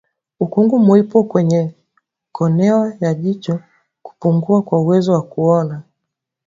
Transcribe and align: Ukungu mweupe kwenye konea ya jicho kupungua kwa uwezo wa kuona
Ukungu 0.39 0.79
mweupe 0.79 1.23
kwenye 1.23 1.75
konea 2.31 2.97
ya 2.99 3.13
jicho 3.13 3.59
kupungua 4.01 4.61
kwa 4.61 4.79
uwezo 4.79 5.13
wa 5.13 5.21
kuona 5.21 5.81